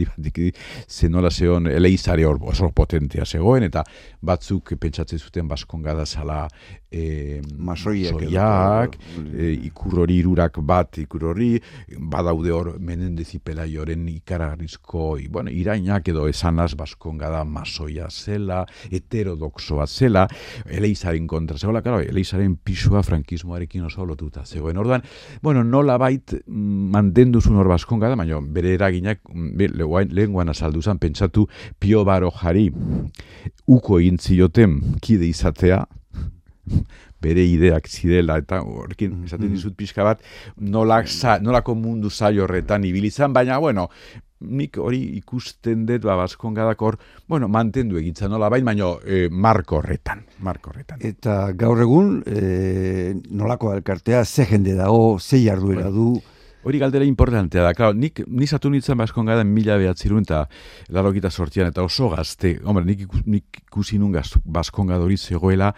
[0.87, 3.83] ze nola zeon eleizare hor oso potentea zegoen, eta
[4.21, 6.47] batzuk pentsatzen zuten baskongada zala
[6.89, 8.97] e, masoiak,
[9.33, 11.51] e, ikurrori irurak bat, ikurrori,
[11.97, 20.25] badaude hor menendezipela joren ikaragarrizko, bueno, irainak edo esanaz baskongada masoia zela, heterodoxoa zela,
[20.65, 24.77] eleizaren kontra zegoela, claro, eleizaren pisua frankismoarekin oso lotuta zegoen.
[24.77, 25.05] Orduan,
[25.41, 30.81] bueno, nola bait mm, mandenduzun hor baskonga da, baina bere eraginak mm, lehen guan azaldu
[30.81, 31.47] zan, pentsatu
[31.79, 32.69] pio baro jari
[33.67, 35.83] uko egin zioten kide izatea,
[37.23, 40.21] bere ideak zidela eta horrekin esaten dizut pixka bat
[40.61, 41.09] nolak
[41.41, 43.87] nolako mundu zaio horretan ibilizan, baina bueno,
[44.39, 46.97] nik hori ikusten dut ba baskongadak hor,
[47.27, 51.01] bueno, mantendu egitza nola bain, baino e, marko horretan, marko horretan.
[51.01, 56.15] Eta gaur egun e, nolako elkartea ze jende dago, ze jarduera du?
[56.67, 60.41] Hori galdera importantea da, claro, nik nizatu nintzen baskongada mila behatzirun eta
[60.91, 64.11] laro sortian eta oso gazte, hombre, nik, nik ikusi nun
[64.43, 65.73] baskongada hori zegoela,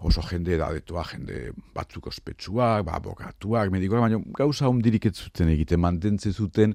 [0.00, 5.80] oso jende edadetua, jende batzuk ospetsuak, ba, abokatuak, medikoak, baina gauza hondirik ez zuten egiten,
[5.80, 6.74] mantentzen zuten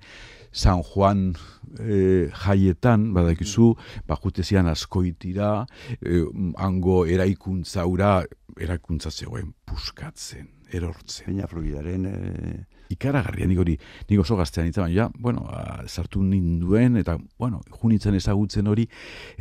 [0.51, 1.33] San Juan
[1.79, 3.73] e, jaietan, badakizu,
[4.05, 5.65] ba, jutezian askoitira,
[6.03, 6.21] e,
[6.61, 8.19] hango eraikuntzaura,
[8.61, 11.33] eraikuntza zegoen puskatzen, erortzen.
[11.33, 12.05] Baina Floridaren...
[12.05, 12.74] E...
[12.93, 13.77] Ikaragarria, nik hori,
[14.09, 18.87] nik oso gaztean itzan, ja, bueno, a, sartu ninduen, eta, bueno, junitzen ezagutzen hori,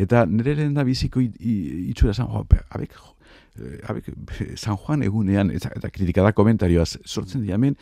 [0.00, 2.96] eta nire lehen da biziko itxura zan, jo, abek,
[3.54, 4.08] Eh, abek,
[4.58, 7.76] San Juan egunean, eta, eta kritikada komentarioaz, sortzen diamen,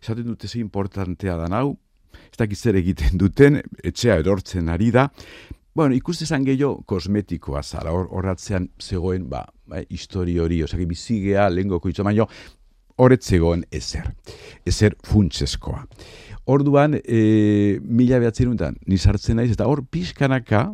[0.00, 1.76] esaten dute ze importantea da nau,
[2.30, 5.10] ez dakit zer egiten duten, etxea erortzen ari da,
[5.78, 11.92] Bueno, ikuste zan gehiago kosmetikoa zara, horratzean zegoen, ba, ba, histori hori, osak, bizigea, lengoko
[11.92, 12.26] itxo, baino,
[12.98, 14.10] horretzegoen ezer,
[14.66, 15.84] ezer funtseskoa.
[16.48, 18.54] Orduan, e, mila behatzen
[18.88, 20.64] nizartzen naiz, eta hor pixkanaka,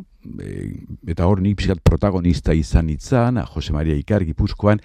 [1.07, 4.81] eta hor nik pixkat protagonista izan itzan, Jose Maria Ikar, Gipuzkoan,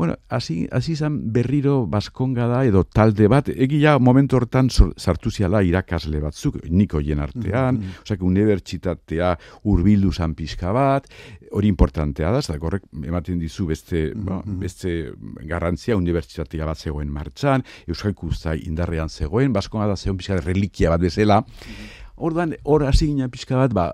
[0.00, 6.22] bueno, hasi izan berriro baskonga da, edo talde bat, egia momentu hortan sartu ziala irakasle
[6.22, 8.02] batzuk, niko jen artean, mm -hmm.
[8.06, 11.06] osak, unibertsitatea urbildu zan pixka bat,
[11.52, 15.12] hori importantea da, eta horrek ematen dizu beste, mm beste
[15.48, 21.00] garrantzia unibertsitatea bat zegoen martxan, Euskal Kusta indarrean zegoen, baskonga da zegoen pixka relikia bat
[21.00, 21.99] bezala, mhm.
[22.20, 23.86] Ordan hor hasi gina pixka bat, ba,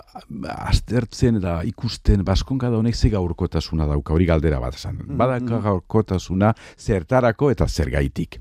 [0.66, 4.96] aztertzen eta ikusten baskonka da honek ze gaurkotasuna dauka, hori galdera bat esan.
[4.96, 5.62] Mm -hmm.
[5.62, 8.40] gaurkotasuna zertarako eta zergaitik.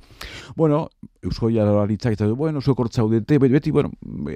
[0.55, 0.89] Bueno,
[1.25, 3.91] Eusko Jaurlaritzak eta bueno, zuek hor zaudete, beti, bueno,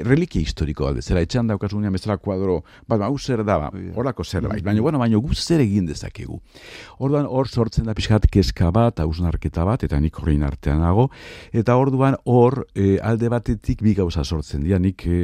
[0.05, 3.57] reliquia historiko bat, zera etxan daukasunean bezala kuadro, bat, hau zer da,
[3.95, 6.39] horako zerbait, baina, bueno, baina gu zer egin dezakegu.
[6.99, 11.09] Orduan hor sortzen da pixkat keska bat, hausnarketa bat, eta nik horrein artean nago,
[11.53, 15.19] eta orduan hor e, alde batetik bi gauza sortzen dira, nik e,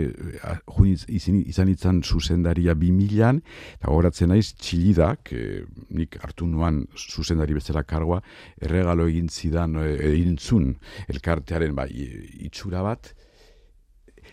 [1.09, 3.41] izan, izan itzan zuzendaria bi milan,
[3.79, 5.63] eta horatzen naiz txilidak, e,
[5.97, 8.21] nik hartu nuan zuzendari bezala kargoa,
[8.61, 10.71] erregalo egin zidan, e, egin zun,
[11.09, 11.89] elkarte elkartearen bai,
[12.45, 13.13] itxura bat.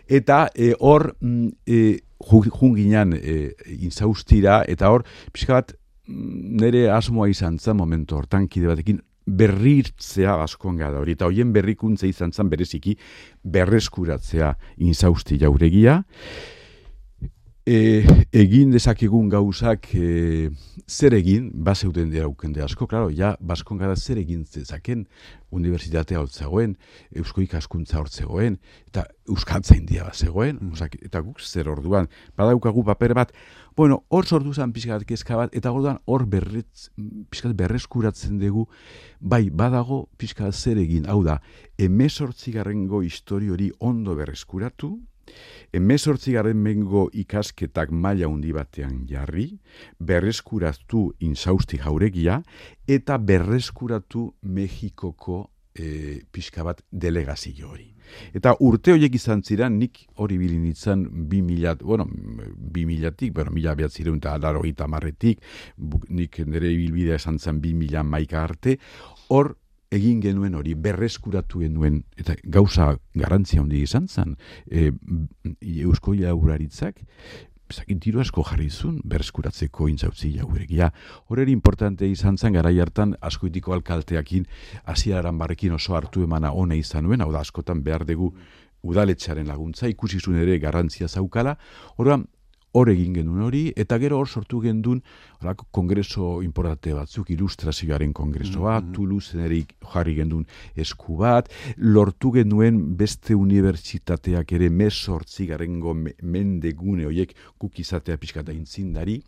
[0.09, 5.73] Eta e, hor mm, e, junginan e, inzaustira, eta hor, pixka bat,
[6.09, 11.53] mm, nire asmoa izan zen momentu hortan kide batekin berrirtzea baskonga da hori, eta hoien
[11.53, 12.97] berrikuntza izan zen bereziki
[13.45, 16.03] berreskuratzea inzausti jauregia,
[17.67, 18.03] e,
[18.35, 20.51] egin dezakegun gauzak e,
[20.89, 25.05] zer egin, bazeuden dira ukende asko, klaro, ja, baskon gara zer egin zezaken
[25.55, 26.75] universitatea hor zegoen,
[27.15, 28.59] eusko ikaskuntza hor zegoen,
[28.91, 30.89] eta euskantza india bat zegoen, mm.
[31.07, 33.33] eta guk zer orduan, badaukagu paper bat,
[33.77, 36.91] bueno, hor sortu zen pixkat kezka bat, eta orduan hor berretz,
[37.31, 38.67] pixkat berreskuratzen dugu,
[39.21, 41.39] bai, badago pixkat zer egin, hau da,
[41.79, 44.97] emesortzigarrengo histori hori ondo berreskuratu,
[45.73, 49.49] Hemezortzi garen mengo ikasketak maila handi batean jarri,
[49.99, 52.43] berreskuratu insausti jauregia,
[52.87, 57.89] eta berreskuratu Mexikoko e, pixka bat delegazio hori.
[58.37, 63.75] Eta urte horiek izan ziren, nik hori bilinitzen bi milat, bueno, bi milatik, bueno, mila
[63.79, 65.41] behatzireun eta alaro gita marretik,
[66.11, 68.77] nik nire bilbidea esan zen bi mila maika arte,
[69.33, 69.55] hor
[69.93, 74.37] egin genuen hori berreskuratu genuen eta gauza garantzia handi izan zen
[74.71, 74.91] e,
[75.85, 77.03] eusko jauraritzak
[77.73, 80.91] zakin tiro asko jarri zuen berreskuratzeko intzautzi jauregia.
[81.29, 84.45] Horreri importante izan zen gara hartan askoitiko alkalteakin
[84.85, 88.33] hasiaran barrekin oso hartu emana ona izan nuen, hau da askotan behar dugu
[88.83, 91.57] udaletxaren laguntza, ikusi zuen ere garrantzia zaukala.
[91.97, 92.27] Horren,
[92.73, 95.03] hor egin genuen hori, eta gero hor sortu gendun
[95.43, 98.93] horako kongreso importante batzuk, ilustrazioaren kongresoa, mm -hmm.
[98.95, 107.79] Toulouse jarri gendun esku bat, lortu genuen beste unibertsitateak ere mesortzi garengo mendegune horiek guk
[107.79, 109.23] izatea pixkat da intzindari,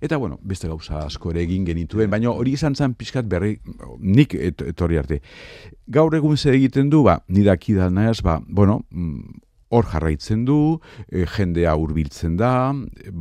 [0.00, 3.60] eta bueno, beste gauza asko ere egin genituen, baina hori izan zen pixkat berri,
[3.98, 5.20] nik etorri arte.
[5.86, 7.90] Gaur egun zer egiten du, ba, nidaki da
[8.22, 12.72] ba, bueno, mm, hor jarraitzen du, e, jendea hurbiltzen da,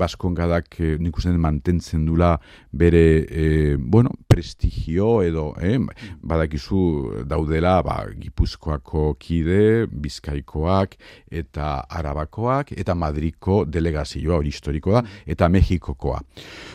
[0.01, 2.33] baskongadak e, nik uste mantentzen dula
[2.71, 5.77] bere, e, bueno, prestigio edo, e,
[6.25, 6.81] badakizu
[7.29, 10.97] daudela, ba, gipuzkoako kide, bizkaikoak,
[11.29, 16.23] eta arabakoak, eta madriko delegazioa hori historiko da, eta mexikokoa.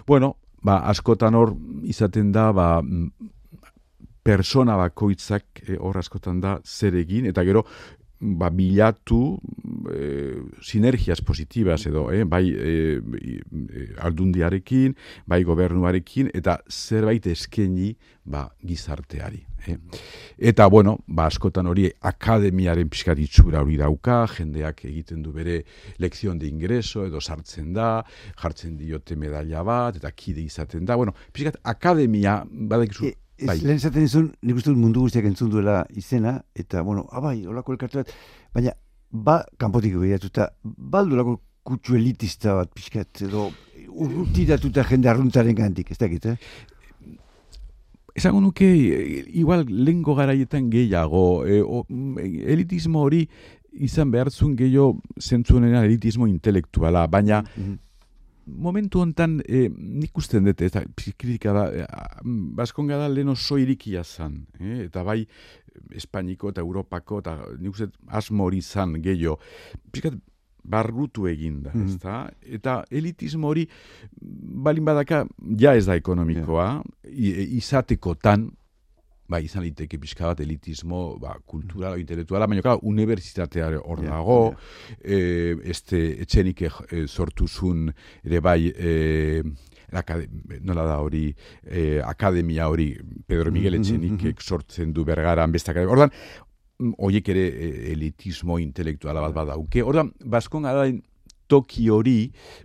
[0.06, 1.56] Bueno, ba, askotan hor
[1.90, 2.68] izaten da, ba,
[4.24, 7.66] persona bakoitzak hor askotan da zer egin, eta gero
[8.20, 9.38] ba, bilatu
[9.92, 13.00] e, sinergias positibas edo, eh, bai e,
[14.00, 14.94] aldundiarekin,
[15.26, 19.44] bai gobernuarekin, eta zerbait eskeni ba, gizarteari.
[19.66, 19.76] Eh.
[20.38, 25.62] Eta, bueno, ba, askotan hori akademiaren pixkat itxura hori dauka, jendeak egiten du bere
[26.02, 28.04] lekzion de ingreso, edo sartzen da,
[28.40, 30.96] jartzen diote medalla bat, eta kide izaten da.
[31.00, 33.56] Bueno, pixkat akademia, badakizu, e Ez bai.
[33.66, 37.50] lehen zaten izun, nik uste dut mundu guztiak entzun duela izena, eta, bueno, abai, ah,
[37.50, 38.12] holako elkartu bat,
[38.54, 38.74] baina,
[39.10, 43.48] ba, kanpotik behiratu, eta baldu lako kutsu elitista bat pixkat, edo
[43.88, 46.36] urrutidatuta jende arruntaren gantik, ez dakit, eh?
[48.14, 48.68] Esango nuke,
[49.34, 51.58] igual lengo garaietan gehiago, e,
[52.54, 53.24] elitismo hori
[53.74, 57.83] izan behartzun gehiago zentzuenena elitismo intelektuala, baina mm
[58.46, 61.86] momentu hontan e, nik usten dut, eta kritika da, e,
[62.56, 65.22] baskonga da lehen oso irikia zan, e, eta bai
[65.94, 69.38] Espainiko eta Europako, eta nik uste asmo hori zan gehiago,
[69.92, 70.20] pixkat
[70.64, 72.18] barrutu eginda, mm ezta?
[72.40, 73.66] Eta elitismo hori,
[74.20, 75.24] balin badaka,
[75.60, 76.68] ja ez da ekonomikoa,
[77.04, 77.56] yeah.
[77.58, 78.48] izateko tan,
[79.28, 84.38] ba, izan liteke pixka bat elitismo ba, kultural, intelektuala, baina klar, universitatea hor dago,
[85.00, 85.62] yeah.
[85.64, 87.88] este etxenik e, sortuzun
[88.24, 89.42] ere bai, e,
[90.64, 91.28] nola da hori,
[91.64, 92.90] e, akademia hori,
[93.26, 94.42] Pedro Miguel etxenik mm -hmm.
[94.42, 96.10] sortzen du bergaran, bestak, ordan,
[96.98, 97.48] horiek ere
[97.92, 100.88] elitismo intelektuala bat badauke, ordan, baskon gara,
[101.46, 102.18] toki hori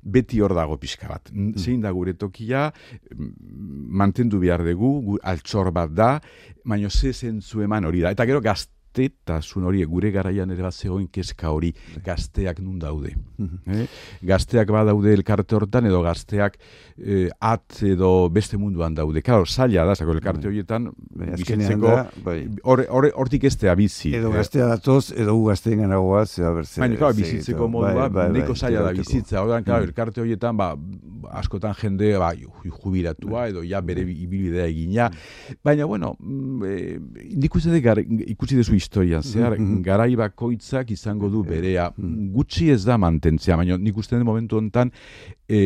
[0.03, 1.31] beti hor dago pixka bat.
[1.33, 1.53] Mm.
[1.57, 2.69] Zein da gure tokia,
[4.01, 6.11] mantendu behar dugu, altxor bat da,
[6.65, 8.11] baino ze zentzu eman hori da.
[8.15, 11.73] Eta gero gazte gaztetasun hori, gure garaian ere bat zegoen keska hori,
[12.03, 13.13] gazteak nun daude.
[13.37, 13.57] Mhm.
[13.67, 13.87] eh?
[14.21, 16.57] Gazteak bat daude elkarte hortan, edo gazteak
[16.97, 19.21] eh, at edo beste munduan daude.
[19.21, 20.51] Claro, zaila da, zako elkarte bai.
[20.51, 20.89] horietan,
[21.37, 22.47] bizitzeko, bai.
[22.63, 24.13] hortik ez te bizi.
[24.15, 24.37] Edo eh?
[24.39, 26.81] gaztea datoz, edo gu gazteen gana goaz, edo berze.
[26.81, 29.43] Baina, claro, bizitzeko modua, bai, bai, zaila da bizitza.
[29.43, 29.89] Odan, claro, mm.
[29.89, 30.73] elkarte horietan, ba,
[31.39, 35.09] askotan jende, ba, jubiratua, edo ja bere ibilbidea egina.
[35.09, 35.61] Mm.
[35.63, 36.15] Baina, bueno,
[36.65, 36.99] eh,
[37.39, 39.83] ikusi dezu historian, zehar, mm -hmm.
[39.83, 41.91] garai bakoitzak izango du berea.
[42.35, 44.91] Gutxi ez da mantentzea, baina nik uste den momentu honetan
[45.49, 45.59] e,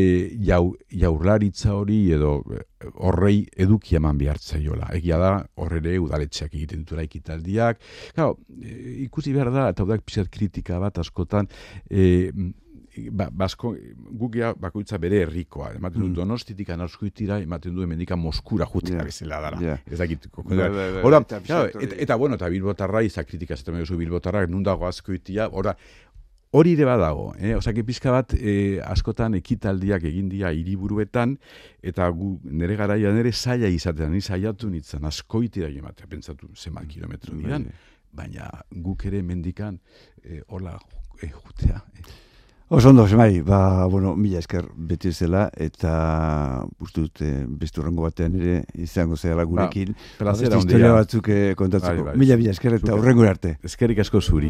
[0.48, 2.38] jau, jaurlaritza hori edo
[2.94, 4.90] horrei eduki eman behartza jola.
[4.96, 7.80] Egia da, horre udaletxeak egiten dutura ikitaldiak.
[8.16, 11.50] Claro, e, ikusi behar da, eta udak pixat kritika bat askotan,
[11.90, 12.32] e,
[13.12, 13.74] ba, basko,
[14.20, 15.74] gukia bakoitza bere herrikoa.
[15.80, 16.16] Ematen du, mm.
[16.22, 19.10] donostitik anarskoitira, ematen du, emendika moskura jutea yeah.
[19.10, 19.62] bezala dara.
[19.62, 19.84] Yeah.
[19.90, 20.30] Ez dakit.
[20.38, 24.46] Bai, bai, bai, ora, eta, eta, eta, bueno, eta bilbotarra, izak kritika zaten duzu bilbotarra,
[24.48, 25.76] nundago askoitia, ora,
[26.54, 27.56] hori ere badago, eh?
[27.58, 31.38] Osak, pizka bat, eh, askotan ekitaldiak egin dira hiriburuetan
[31.82, 37.34] eta gu, nere garaia nere saia izatean, ni saiatu nitzen, askoitira ematea, pentsatu, zema kilometro
[37.40, 37.66] diran,
[38.14, 38.52] baina
[38.86, 39.80] guk ere mendikan,
[40.22, 40.78] eh, hola,
[41.22, 42.06] eh, jutea, eh.
[42.74, 45.92] Oso ondo, semai, ba, bueno, mila esker beti zela, eta
[46.82, 49.92] uste dut eh, bestu rango batean ere izango zela gurekin.
[50.18, 52.02] Ba, ba historia batzuk eh, kontatzeko.
[52.02, 53.60] Bai, bai, mila, mila esker eta urrengo arte.
[53.62, 54.50] Eskerik asko zuri.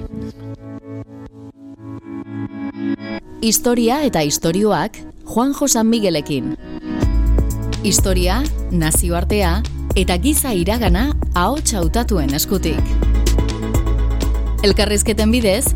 [3.43, 6.53] Historia eta istorioak Juan Josan Miguelekin.
[7.84, 8.39] Historia,
[8.71, 9.57] nazioartea
[9.99, 12.95] eta giza iragana ahots hautatuen eskutik.
[14.63, 15.76] Elkarrizketen bidez,